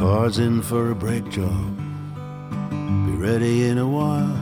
[0.00, 1.76] car's in for a brake job.
[2.70, 4.34] Be ready in a while.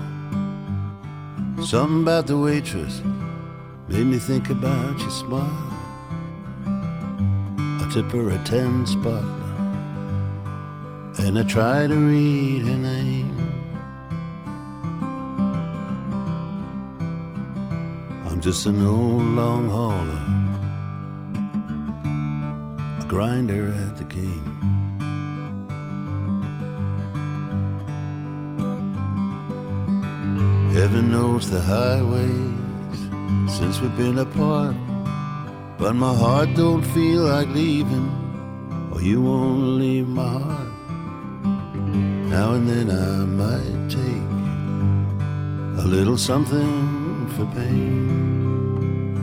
[1.64, 3.02] Something about the waitress
[3.88, 5.72] made me think about your smile.
[6.64, 9.24] I tip her a ten spot,
[11.18, 13.36] and I try to read her name.
[18.28, 20.22] I'm just an old long hauler,
[23.02, 24.67] a grinder at the game.
[30.78, 33.00] Heaven knows the highways
[33.58, 34.76] since we've been apart.
[35.76, 38.08] But my heart don't feel like leaving,
[38.92, 40.72] or you won't leave my heart.
[42.30, 44.28] Now and then I might take
[45.84, 49.16] a little something for pain.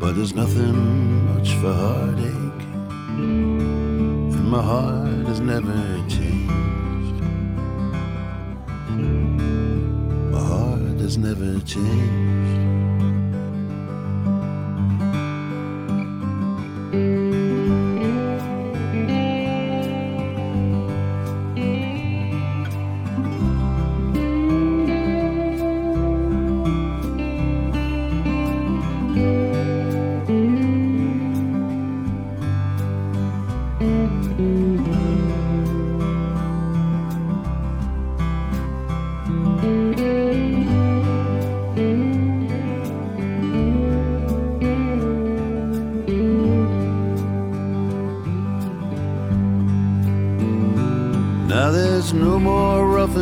[0.00, 0.76] But there's nothing
[1.34, 2.64] much for heartache,
[3.18, 5.76] and my heart has never
[6.08, 6.27] changed.
[11.08, 12.77] Has never changed.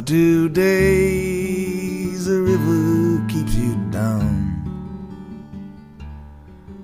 [0.00, 4.64] For two days the river keeps you down.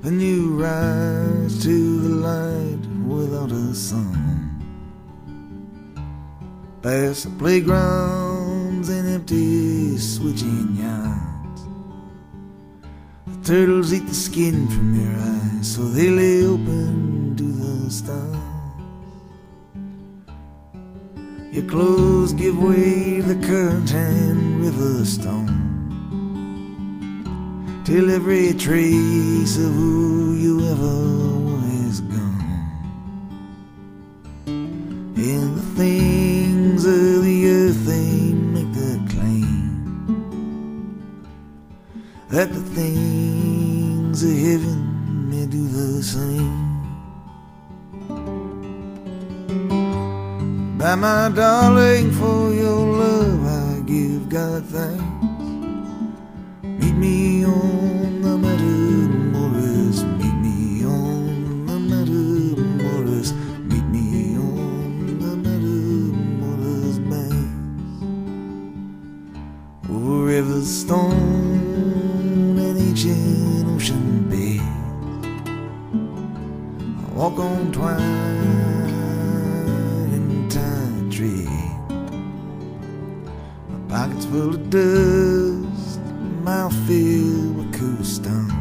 [0.02, 4.60] Then you rise to the light without a song.
[6.82, 11.62] Past the playgrounds and empty switching yards.
[13.28, 18.55] The turtles eat the skin from your eyes, so they lay open to the stars.
[21.56, 25.56] Your clothes give way the current and river stone.
[27.82, 30.98] Till every trace of who you ever
[31.46, 32.74] were is gone.
[34.46, 39.96] And the things of the earth they make the claim
[42.28, 46.65] that the things of heaven may do the same.
[50.98, 55.04] My darling, for your love I give God thanks.
[56.62, 63.32] Meet me on the Matamoros, meet me on the Matamoros,
[63.68, 67.56] meet me on the Matamoros banks.
[69.90, 74.60] Over rivers, stone, and ancient ocean bay.
[77.04, 78.55] I walk on twine
[81.16, 81.48] tree.
[83.88, 86.00] Pockets full of dust,
[86.44, 88.52] mouth filled with cool stone.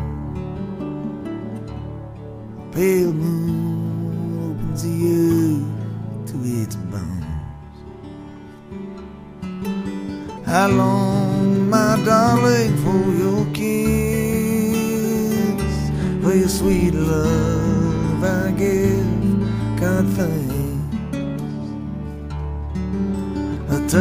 [2.71, 3.54] Pale moon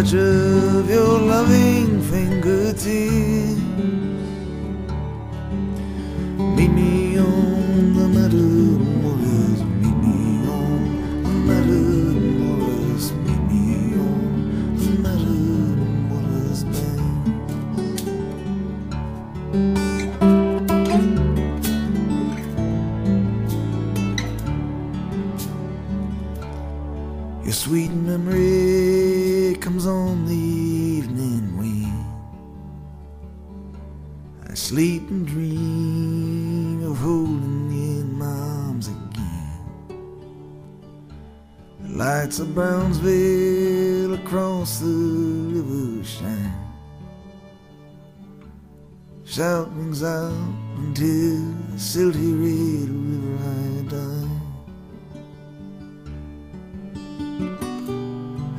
[0.05, 1.64] touch of your loving
[52.35, 54.31] river I die.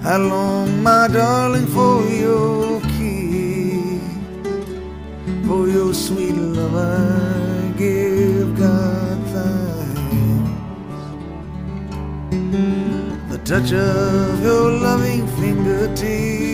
[0.02, 4.02] How long, my darling, for your kiss?
[5.48, 10.36] For your sweet love, I give God thanks.
[13.32, 16.45] The touch of your loving fingertips.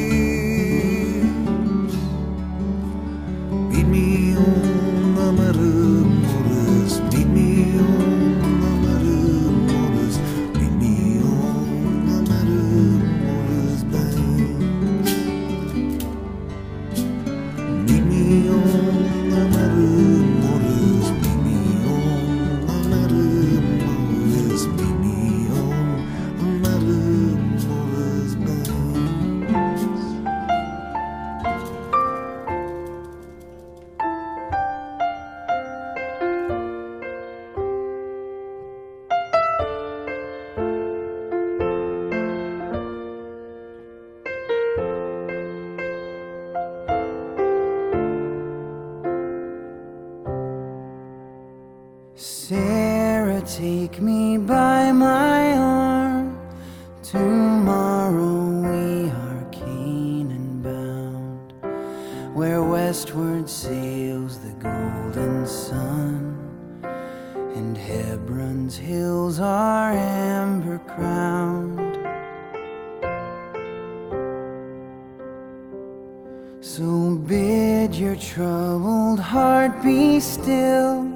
[76.63, 81.09] So bid your troubled heart be still.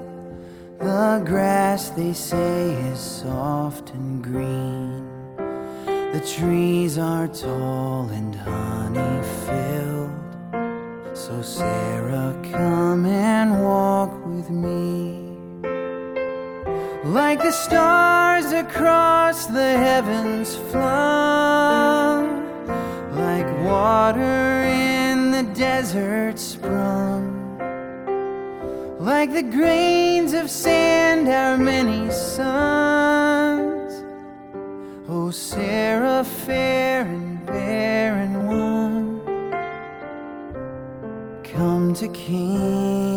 [0.80, 5.06] The grass they say is soft and green.
[5.86, 11.16] The trees are tall and honey filled.
[11.16, 15.38] So, Sarah, come and walk with me.
[17.04, 22.26] Like the stars across the heavens flung,
[23.12, 25.05] like water in
[25.56, 27.58] desert sprung.
[29.00, 34.04] Like the grains of sand, our many sons.
[35.08, 39.22] O Sarah, fair and barren one,
[41.44, 43.15] come to Canaan,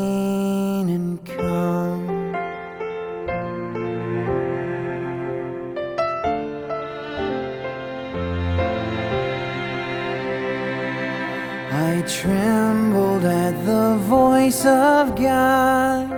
[14.48, 16.10] voice of God,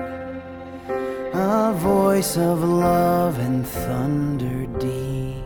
[1.34, 5.42] a voice of love and thunder deep.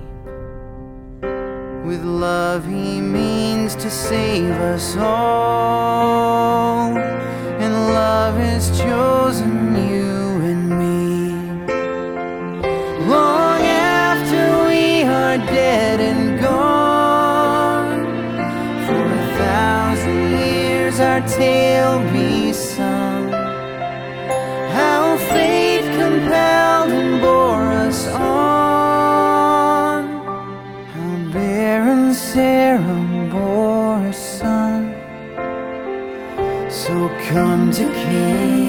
[1.86, 6.94] With love, He means to save us all,
[7.64, 10.12] and love has chosen you
[10.50, 11.32] and me.
[13.08, 18.04] Long after we are dead and gone,
[18.86, 22.13] for a thousand years our tale
[37.28, 38.63] come to Canaan,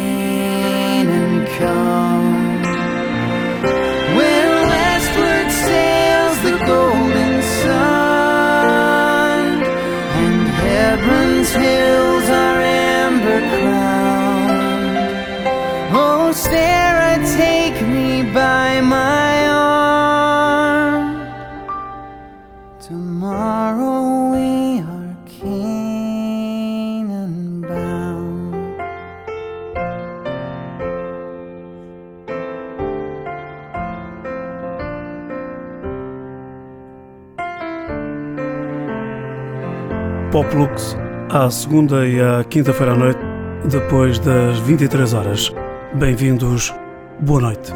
[40.52, 40.98] Plux,
[41.30, 43.20] à segunda e à quinta-feira à noite,
[43.66, 45.54] depois das 23 horas.
[45.96, 46.74] Bem-vindos,
[47.20, 47.74] boa noite.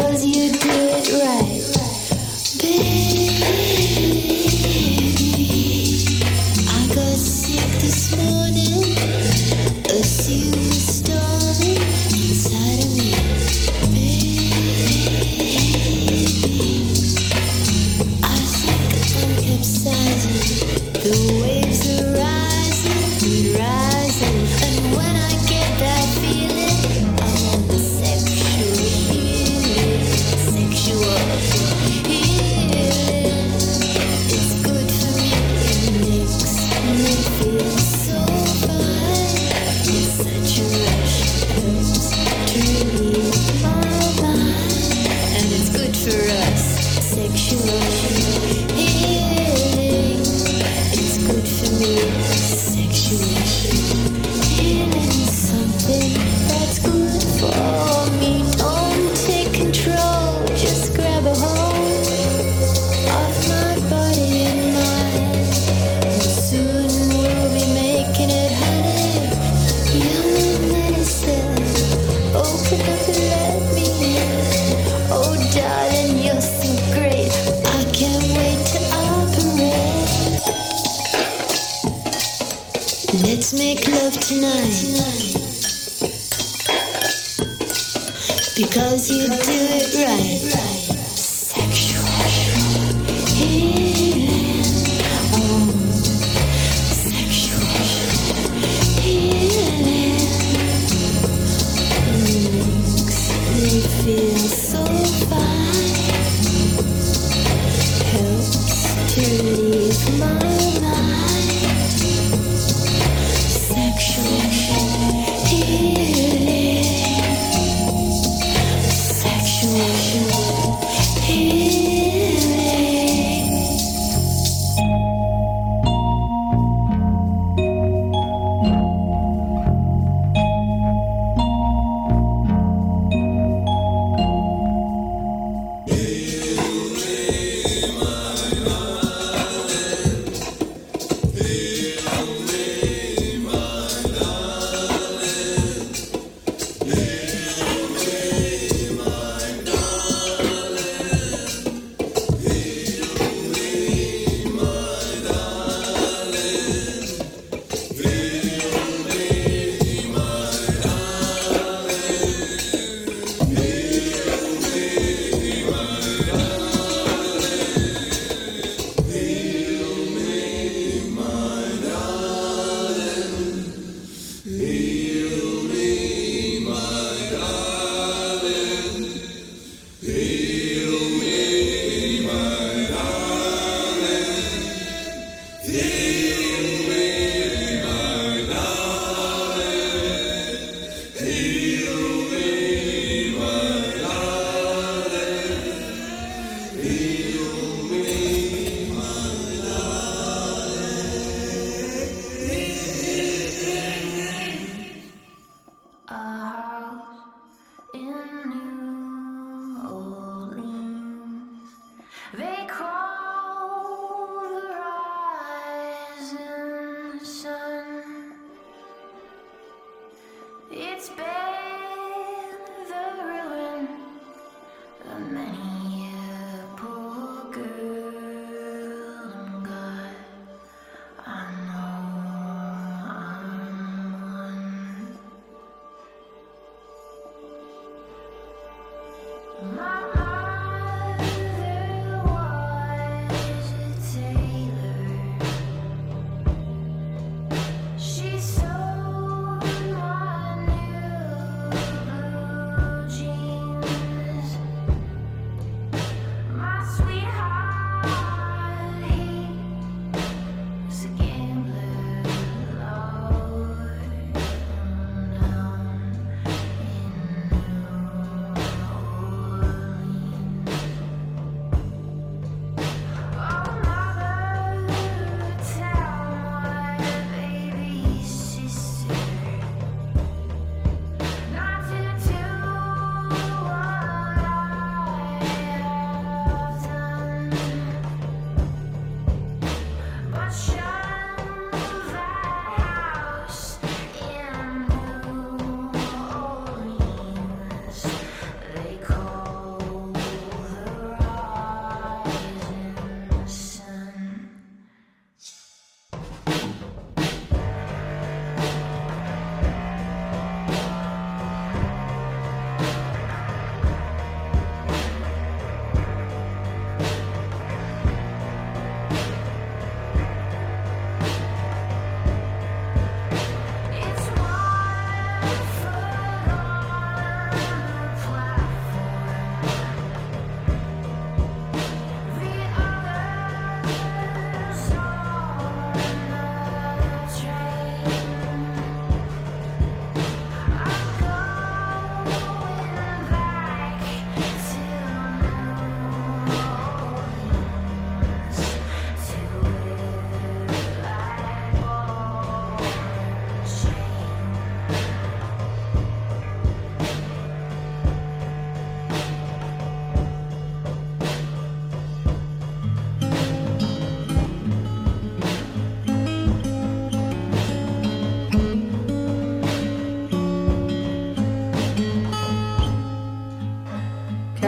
[0.00, 0.59] Cause you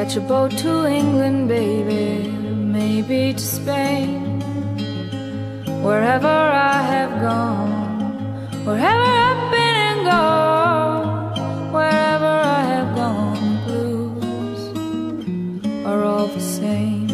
[0.03, 4.41] Catch a boat to England, baby, maybe to Spain.
[5.81, 8.35] Wherever I have gone,
[8.65, 14.62] wherever I've been and gone, wherever I have gone, blues
[15.87, 17.09] are all the same.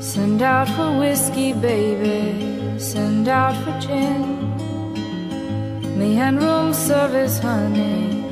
[0.00, 4.39] Send out for whiskey, baby, send out for gin.
[6.00, 8.24] Me and room service, honey.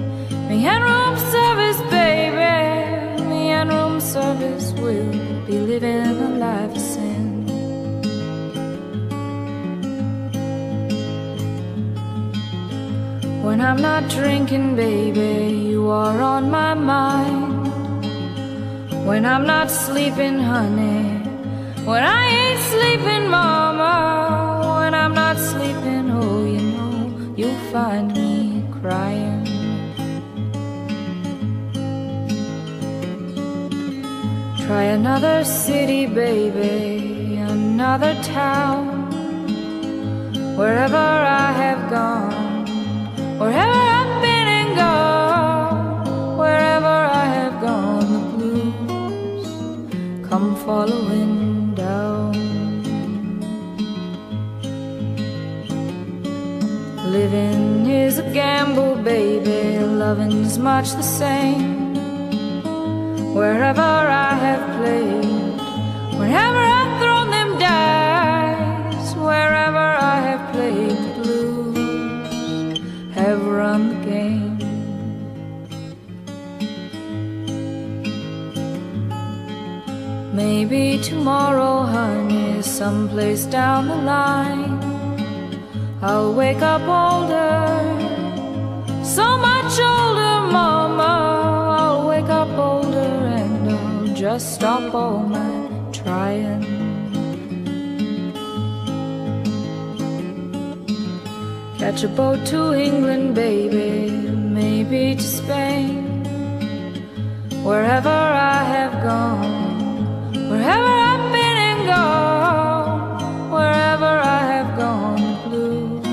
[0.49, 3.25] Me and room service, baby.
[3.29, 5.13] Me and room service will
[5.47, 7.45] be living a life of sin.
[13.45, 17.67] When I'm not drinking, baby, you are on my mind.
[19.07, 21.03] When I'm not sleeping, honey.
[21.85, 24.18] When I ain't sleeping, mama.
[27.73, 29.45] Find me crying.
[34.65, 38.85] Try another city, baby, another town.
[40.57, 42.67] Wherever I have gone,
[43.39, 49.47] wherever I've been and gone, wherever I have gone, the blues
[50.29, 52.33] come following down.
[57.17, 57.58] Living
[58.19, 61.95] a gamble, baby, loving's much the same.
[63.35, 65.61] Wherever I have played,
[66.19, 72.79] wherever I've thrown them dice, wherever I have played the blues,
[73.15, 74.59] have run the game.
[80.35, 84.79] Maybe tomorrow, honey, someplace down the line,
[86.03, 87.98] I'll wake up older,
[89.19, 91.13] so much older, mama.
[91.83, 95.51] I'll wake up older and I'll just stop all my
[95.99, 96.63] trying.
[101.81, 103.91] Catch a boat to England, baby,
[104.61, 106.01] maybe to Spain.
[107.69, 108.19] Wherever
[108.57, 109.55] I have gone,
[110.51, 116.07] wherever I've been and gone, wherever I have gone, blues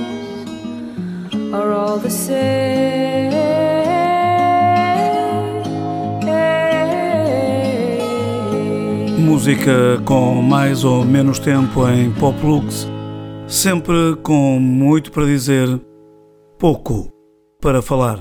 [1.54, 2.65] are all the same.
[9.46, 12.88] Música com mais ou menos tempo em Pop Lux,
[13.46, 15.80] sempre com muito para dizer,
[16.58, 17.12] pouco
[17.62, 18.18] para falar.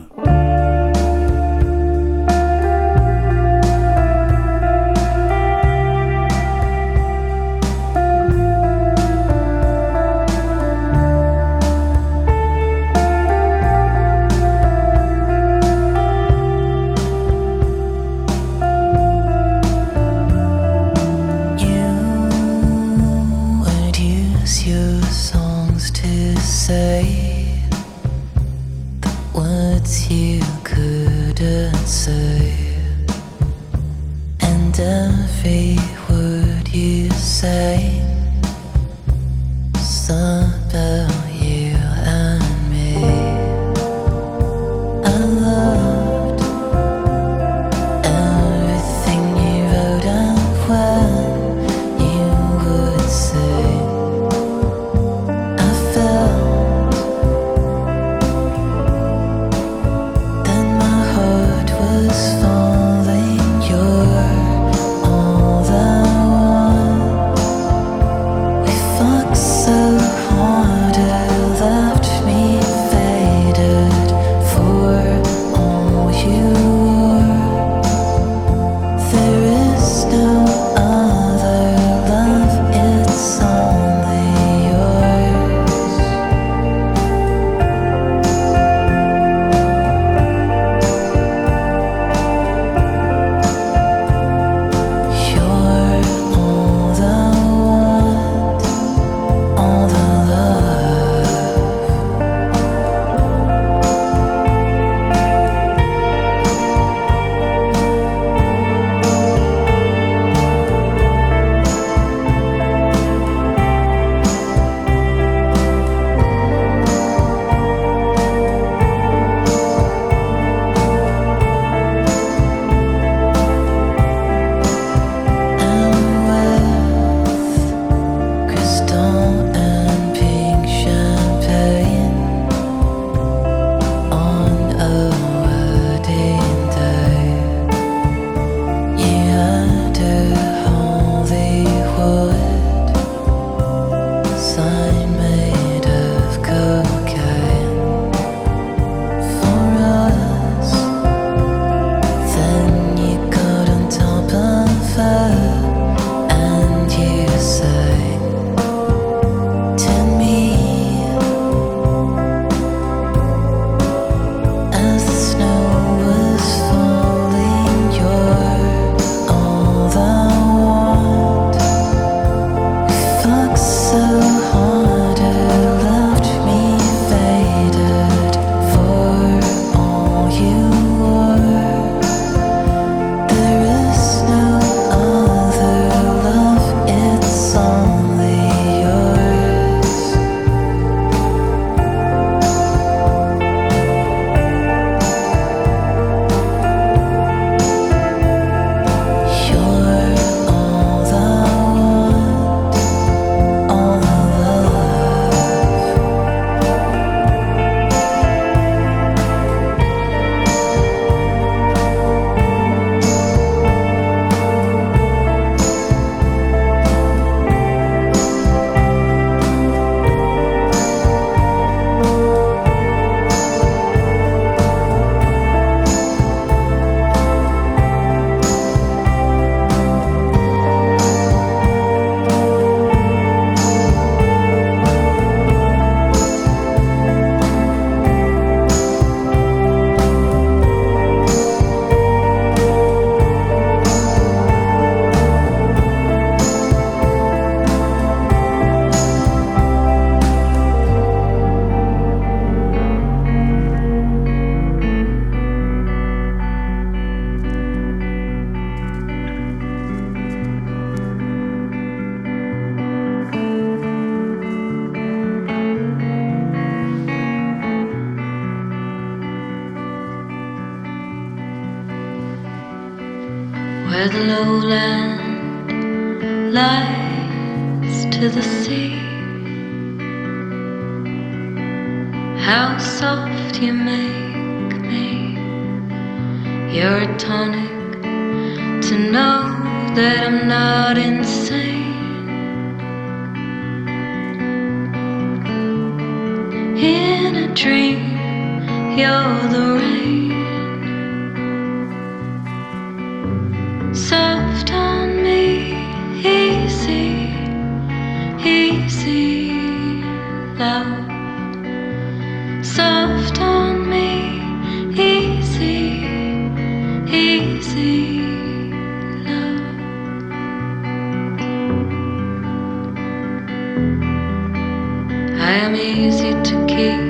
[325.46, 327.04] I am easy to keep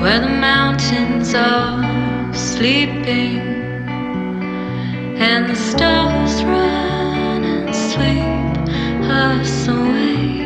[0.00, 3.40] where the mountains are sleeping
[5.20, 10.37] and the stars run and sweep us away.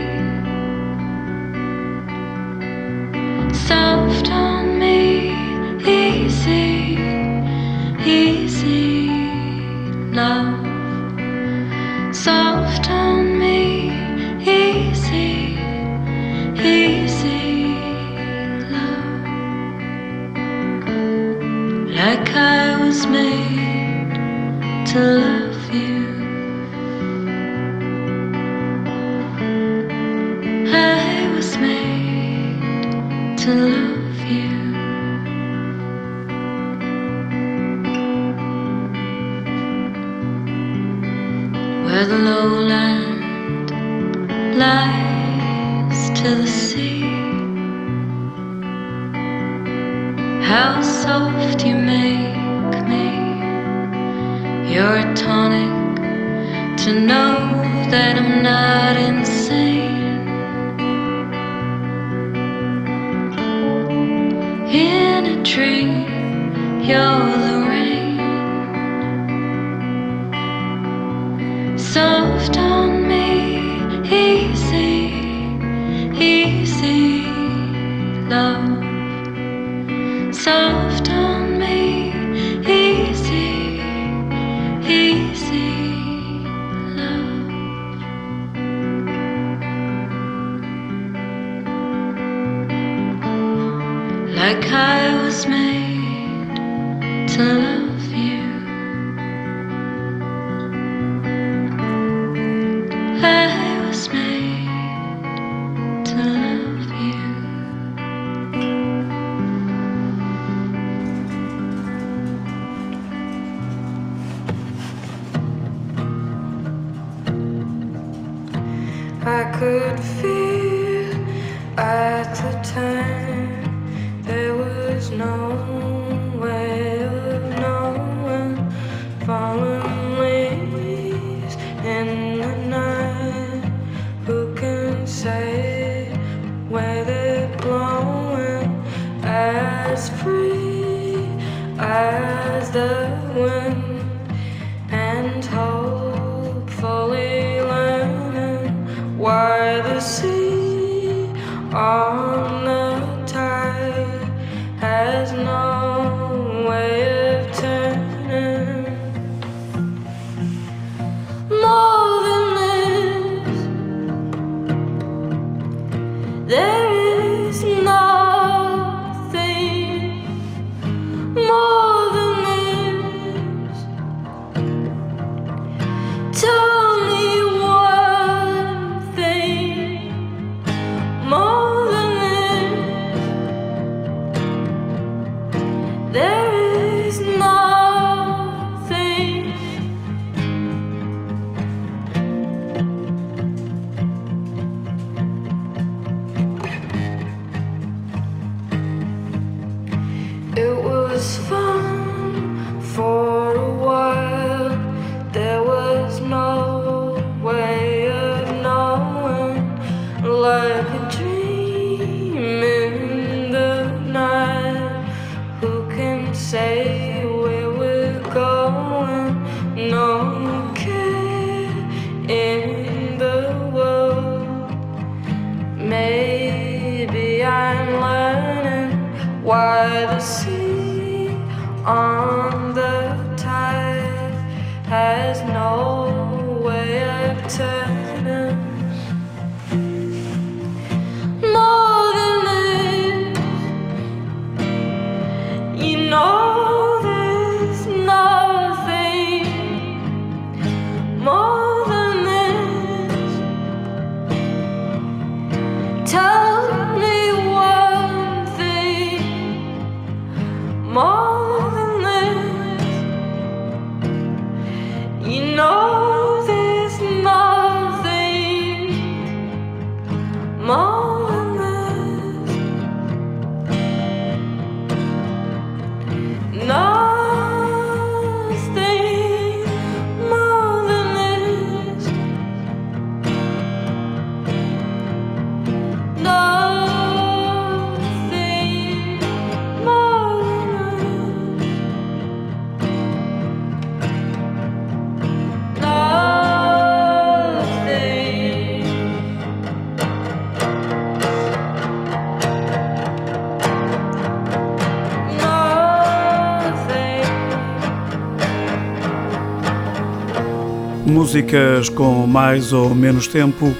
[311.33, 313.75] músicas com mais ou menos tempo,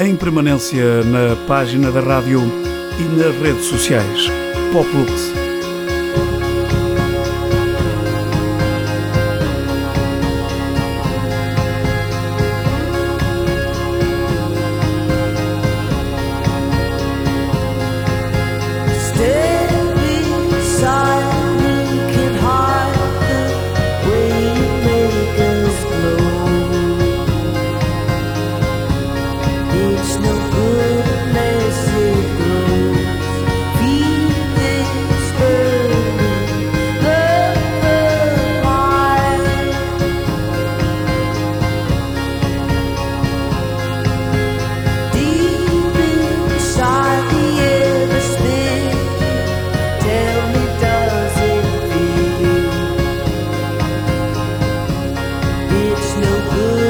[0.00, 2.42] em permanência na página da rádio
[2.98, 4.28] e nas redes sociais.
[4.72, 5.35] Poplux.
[55.98, 56.85] it's no good.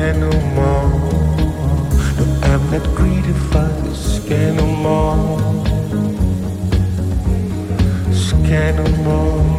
[0.00, 0.88] scared no more.
[2.16, 5.38] No, I'm not greedy for the scared no more.
[8.10, 9.49] Scared no more.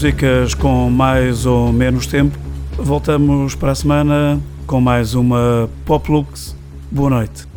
[0.00, 2.38] músicas com mais ou menos tempo.
[2.74, 6.56] Voltamos para a semana com mais uma Poplux.
[6.90, 7.49] Boa noite.